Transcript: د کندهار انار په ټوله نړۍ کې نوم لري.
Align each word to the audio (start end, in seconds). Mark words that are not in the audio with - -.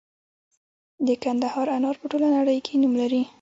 د 1.07 1.09
کندهار 1.23 1.67
انار 1.77 1.95
په 2.01 2.05
ټوله 2.11 2.27
نړۍ 2.37 2.57
کې 2.65 2.73
نوم 2.81 2.93
لري. 3.01 3.21